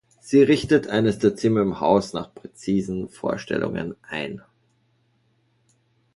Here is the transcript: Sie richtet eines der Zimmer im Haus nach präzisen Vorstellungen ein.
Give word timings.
Sie 0.19 0.41
richtet 0.41 0.87
eines 0.87 1.19
der 1.19 1.35
Zimmer 1.35 1.61
im 1.61 1.79
Haus 1.79 2.11
nach 2.11 2.33
präzisen 2.33 3.07
Vorstellungen 3.07 3.95
ein. 4.01 4.41